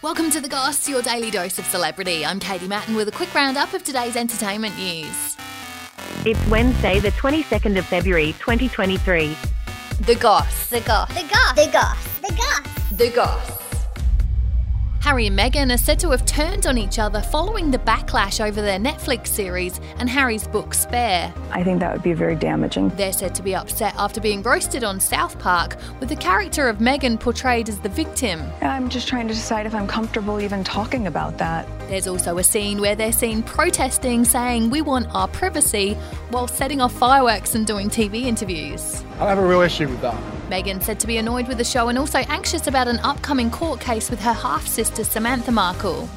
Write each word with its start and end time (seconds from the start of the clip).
Welcome 0.00 0.30
to 0.30 0.40
The 0.40 0.48
Goss, 0.48 0.88
your 0.88 1.02
daily 1.02 1.28
dose 1.28 1.58
of 1.58 1.64
celebrity. 1.64 2.24
I'm 2.24 2.38
Katie 2.38 2.68
Mattin 2.68 2.94
with 2.94 3.08
a 3.08 3.10
quick 3.10 3.34
roundup 3.34 3.74
of 3.74 3.82
today's 3.82 4.14
entertainment 4.14 4.78
news. 4.78 5.36
It's 6.24 6.46
Wednesday, 6.46 7.00
the 7.00 7.10
22nd 7.10 7.76
of 7.76 7.84
February, 7.84 8.32
2023. 8.34 9.36
The 10.02 10.14
Goss. 10.14 10.70
The 10.70 10.82
Goss. 10.82 11.08
The 11.08 11.28
Goss. 11.28 11.54
The 11.56 11.70
Goss. 11.72 12.20
The 12.20 12.34
Goss. 12.36 12.96
The 12.96 13.10
Goss. 13.10 13.67
Harry 15.08 15.26
and 15.26 15.38
Meghan 15.38 15.72
are 15.72 15.78
said 15.78 15.98
to 15.98 16.10
have 16.10 16.26
turned 16.26 16.66
on 16.66 16.76
each 16.76 16.98
other 16.98 17.22
following 17.22 17.70
the 17.70 17.78
backlash 17.78 18.44
over 18.44 18.60
their 18.60 18.78
Netflix 18.78 19.28
series 19.28 19.80
and 19.96 20.06
Harry's 20.06 20.46
book 20.46 20.74
Spare. 20.74 21.32
I 21.50 21.64
think 21.64 21.80
that 21.80 21.94
would 21.94 22.02
be 22.02 22.12
very 22.12 22.36
damaging. 22.36 22.90
They're 22.90 23.14
said 23.14 23.34
to 23.36 23.42
be 23.42 23.54
upset 23.54 23.94
after 23.96 24.20
being 24.20 24.42
roasted 24.42 24.84
on 24.84 25.00
South 25.00 25.38
Park, 25.38 25.78
with 25.98 26.10
the 26.10 26.16
character 26.16 26.68
of 26.68 26.76
Meghan 26.76 27.18
portrayed 27.18 27.70
as 27.70 27.80
the 27.80 27.88
victim. 27.88 28.42
I'm 28.60 28.90
just 28.90 29.08
trying 29.08 29.28
to 29.28 29.34
decide 29.34 29.64
if 29.64 29.74
I'm 29.74 29.86
comfortable 29.86 30.42
even 30.42 30.62
talking 30.62 31.06
about 31.06 31.38
that. 31.38 31.66
There's 31.88 32.06
also 32.06 32.36
a 32.36 32.44
scene 32.44 32.78
where 32.78 32.94
they're 32.94 33.10
seen 33.10 33.42
protesting, 33.42 34.26
saying, 34.26 34.68
We 34.68 34.82
want 34.82 35.06
our 35.14 35.28
privacy, 35.28 35.94
while 36.28 36.48
setting 36.48 36.82
off 36.82 36.92
fireworks 36.92 37.54
and 37.54 37.66
doing 37.66 37.88
TV 37.88 38.24
interviews. 38.24 39.02
I 39.20 39.30
have 39.30 39.38
a 39.38 39.46
real 39.46 39.62
issue 39.62 39.88
with 39.88 40.02
that. 40.02 40.37
Meghan 40.48 40.82
said 40.82 40.98
to 41.00 41.06
be 41.06 41.18
annoyed 41.18 41.46
with 41.46 41.58
the 41.58 41.64
show 41.64 41.88
and 41.88 41.98
also 41.98 42.18
anxious 42.20 42.66
about 42.66 42.88
an 42.88 42.98
upcoming 43.00 43.50
court 43.50 43.80
case 43.80 44.10
with 44.10 44.20
her 44.20 44.32
half 44.32 44.66
sister 44.66 45.04
Samantha 45.04 45.52
Markle. 45.52 46.08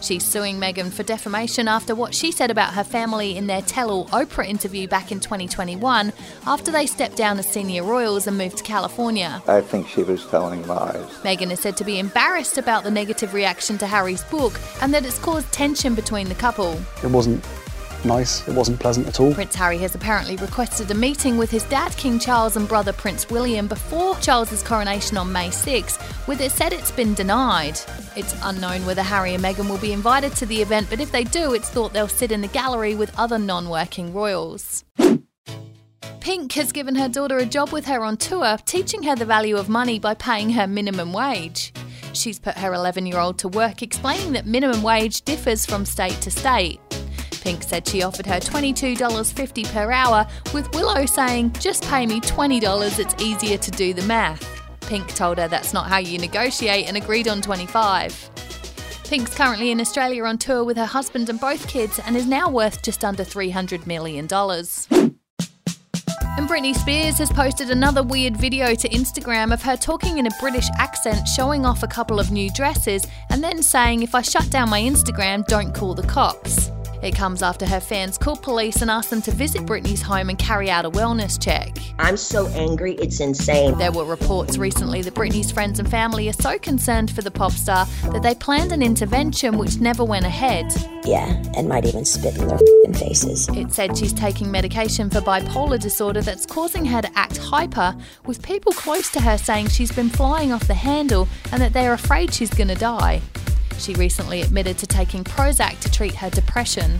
She's 0.00 0.24
suing 0.24 0.58
Meghan 0.58 0.90
for 0.90 1.02
defamation 1.02 1.68
after 1.68 1.94
what 1.94 2.14
she 2.14 2.32
said 2.32 2.50
about 2.50 2.72
her 2.74 2.84
family 2.84 3.36
in 3.36 3.46
their 3.46 3.60
Tell 3.62 3.90
All 3.90 4.06
Oprah 4.06 4.46
interview 4.46 4.88
back 4.88 5.12
in 5.12 5.20
2021 5.20 6.12
after 6.46 6.70
they 6.70 6.86
stepped 6.86 7.16
down 7.16 7.38
as 7.38 7.46
senior 7.46 7.82
royals 7.82 8.26
and 8.26 8.38
moved 8.38 8.58
to 8.58 8.64
California. 8.64 9.42
I 9.46 9.60
think 9.60 9.88
she 9.88 10.02
was 10.02 10.24
telling 10.26 10.66
lies. 10.66 11.04
Meghan 11.22 11.50
is 11.50 11.60
said 11.60 11.76
to 11.78 11.84
be 11.84 11.98
embarrassed 11.98 12.56
about 12.56 12.84
the 12.84 12.90
negative 12.90 13.34
reaction 13.34 13.76
to 13.78 13.86
Harry's 13.86 14.24
book 14.24 14.58
and 14.80 14.94
that 14.94 15.04
it's 15.04 15.18
caused 15.18 15.52
tension 15.52 15.94
between 15.94 16.28
the 16.28 16.34
couple. 16.34 16.80
It 17.02 17.10
wasn't 17.10 17.44
nice, 18.04 18.46
it 18.46 18.54
wasn't 18.54 18.78
pleasant 18.80 19.06
at 19.06 19.20
all. 19.20 19.34
Prince 19.34 19.54
Harry 19.54 19.78
has 19.78 19.94
apparently 19.94 20.36
requested 20.36 20.90
a 20.90 20.94
meeting 20.94 21.36
with 21.36 21.50
his 21.50 21.64
dad, 21.64 21.96
King 21.96 22.18
Charles, 22.18 22.56
and 22.56 22.68
brother, 22.68 22.92
Prince 22.92 23.28
William, 23.30 23.66
before 23.66 24.16
Charles's 24.16 24.62
coronation 24.62 25.16
on 25.16 25.32
May 25.32 25.50
6, 25.50 25.98
with 26.26 26.40
it 26.40 26.52
said 26.52 26.72
it's 26.72 26.90
been 26.90 27.14
denied. 27.14 27.78
It's 28.16 28.34
unknown 28.42 28.86
whether 28.86 29.02
Harry 29.02 29.34
and 29.34 29.42
Meghan 29.42 29.68
will 29.68 29.78
be 29.78 29.92
invited 29.92 30.34
to 30.36 30.46
the 30.46 30.62
event, 30.62 30.88
but 30.90 31.00
if 31.00 31.10
they 31.10 31.24
do, 31.24 31.54
it's 31.54 31.68
thought 31.68 31.92
they'll 31.92 32.08
sit 32.08 32.32
in 32.32 32.40
the 32.40 32.48
gallery 32.48 32.94
with 32.94 33.18
other 33.18 33.38
non 33.38 33.68
working 33.68 34.12
royals. 34.12 34.84
Pink 36.20 36.52
has 36.52 36.70
given 36.70 36.94
her 36.94 37.08
daughter 37.08 37.38
a 37.38 37.46
job 37.46 37.70
with 37.72 37.86
her 37.86 38.04
on 38.04 38.16
tour, 38.16 38.58
teaching 38.66 39.02
her 39.04 39.16
the 39.16 39.24
value 39.24 39.56
of 39.56 39.68
money 39.68 39.98
by 39.98 40.14
paying 40.14 40.50
her 40.50 40.66
minimum 40.66 41.12
wage. 41.12 41.72
She's 42.12 42.38
put 42.38 42.58
her 42.58 42.74
11 42.74 43.06
year 43.06 43.18
old 43.18 43.38
to 43.38 43.48
work 43.48 43.82
explaining 43.82 44.32
that 44.32 44.46
minimum 44.46 44.82
wage 44.82 45.22
differs 45.22 45.64
from 45.64 45.84
state 45.84 46.20
to 46.20 46.30
state. 46.30 46.80
Pink 47.40 47.62
said 47.62 47.86
she 47.86 48.02
offered 48.02 48.26
her 48.26 48.38
$22.50 48.40 49.72
per 49.72 49.90
hour, 49.90 50.26
with 50.52 50.72
Willow 50.74 51.06
saying, 51.06 51.52
Just 51.54 51.84
pay 51.84 52.06
me 52.06 52.20
$20, 52.20 52.98
it's 52.98 53.22
easier 53.22 53.56
to 53.58 53.70
do 53.70 53.94
the 53.94 54.02
math. 54.02 54.46
Pink 54.80 55.14
told 55.14 55.38
her 55.38 55.48
that's 55.48 55.72
not 55.72 55.86
how 55.86 55.98
you 55.98 56.18
negotiate 56.18 56.88
and 56.88 56.96
agreed 56.96 57.28
on 57.28 57.40
25. 57.40 58.30
Pink's 59.04 59.34
currently 59.34 59.70
in 59.70 59.80
Australia 59.80 60.24
on 60.24 60.38
tour 60.38 60.62
with 60.64 60.76
her 60.76 60.86
husband 60.86 61.28
and 61.28 61.40
both 61.40 61.66
kids 61.66 61.98
and 62.06 62.16
is 62.16 62.26
now 62.26 62.48
worth 62.48 62.82
just 62.82 63.04
under 63.04 63.24
$300 63.24 63.86
million. 63.86 64.28
And 66.40 66.48
Britney 66.48 66.74
Spears 66.74 67.18
has 67.18 67.30
posted 67.30 67.70
another 67.70 68.02
weird 68.02 68.36
video 68.36 68.74
to 68.74 68.88
Instagram 68.88 69.52
of 69.52 69.62
her 69.62 69.76
talking 69.76 70.18
in 70.18 70.26
a 70.26 70.30
British 70.40 70.68
accent, 70.78 71.26
showing 71.26 71.66
off 71.66 71.82
a 71.82 71.88
couple 71.88 72.20
of 72.20 72.30
new 72.30 72.50
dresses, 72.52 73.04
and 73.30 73.42
then 73.42 73.62
saying, 73.62 74.02
If 74.02 74.14
I 74.14 74.22
shut 74.22 74.48
down 74.48 74.70
my 74.70 74.80
Instagram, 74.80 75.44
don't 75.46 75.74
call 75.74 75.94
the 75.94 76.06
cops. 76.06 76.69
It 77.02 77.14
comes 77.14 77.42
after 77.42 77.66
her 77.66 77.80
fans 77.80 78.18
called 78.18 78.42
police 78.42 78.82
and 78.82 78.90
asked 78.90 79.10
them 79.10 79.22
to 79.22 79.30
visit 79.30 79.62
Britney's 79.62 80.02
home 80.02 80.28
and 80.28 80.38
carry 80.38 80.70
out 80.70 80.84
a 80.84 80.90
wellness 80.90 81.42
check. 81.42 81.76
I'm 81.98 82.16
so 82.16 82.46
angry, 82.48 82.94
it's 82.94 83.20
insane. 83.20 83.78
There 83.78 83.92
were 83.92 84.04
reports 84.04 84.58
recently 84.58 85.02
that 85.02 85.14
Britney's 85.14 85.50
friends 85.50 85.78
and 85.78 85.90
family 85.90 86.28
are 86.28 86.34
so 86.34 86.58
concerned 86.58 87.10
for 87.10 87.22
the 87.22 87.30
pop 87.30 87.52
star 87.52 87.86
that 88.12 88.22
they 88.22 88.34
planned 88.34 88.72
an 88.72 88.82
intervention 88.82 89.56
which 89.56 89.78
never 89.78 90.04
went 90.04 90.26
ahead. 90.26 90.72
Yeah, 91.04 91.42
and 91.56 91.68
might 91.68 91.86
even 91.86 92.04
spit 92.04 92.36
in 92.36 92.48
their 92.48 92.58
faces. 92.94 93.48
It 93.50 93.72
said 93.72 93.96
she's 93.96 94.12
taking 94.12 94.50
medication 94.50 95.08
for 95.08 95.20
bipolar 95.20 95.80
disorder 95.80 96.20
that's 96.20 96.44
causing 96.44 96.84
her 96.84 97.00
to 97.00 97.18
act 97.18 97.38
hyper, 97.38 97.96
with 98.26 98.42
people 98.42 98.72
close 98.72 99.10
to 99.12 99.20
her 99.20 99.38
saying 99.38 99.68
she's 99.68 99.92
been 99.92 100.10
flying 100.10 100.52
off 100.52 100.66
the 100.66 100.74
handle 100.74 101.28
and 101.52 101.62
that 101.62 101.72
they're 101.72 101.94
afraid 101.94 102.34
she's 102.34 102.50
going 102.50 102.68
to 102.68 102.74
die. 102.74 103.22
She 103.80 103.94
recently 103.94 104.42
admitted 104.42 104.76
to 104.78 104.86
taking 104.86 105.24
Prozac 105.24 105.80
to 105.80 105.90
treat 105.90 106.14
her 106.16 106.28
depression. 106.28 106.98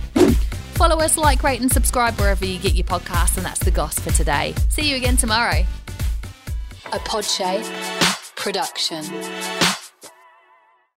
Follow 0.75 0.97
us, 0.97 1.19
like, 1.19 1.43
rate, 1.43 1.61
and 1.61 1.71
subscribe 1.71 2.19
wherever 2.19 2.47
you 2.47 2.59
get 2.59 2.75
your 2.75 2.87
podcasts, 2.87 3.37
and 3.37 3.45
that's 3.45 3.61
the 3.61 3.71
goss 3.71 3.99
for 3.99 4.11
today. 4.13 4.55
See 4.71 4.89
you 4.89 4.97
again 4.97 5.19
tomorrow. 5.19 5.65
A 6.87 6.99
Podshape 7.01 7.67
production. 8.35 9.05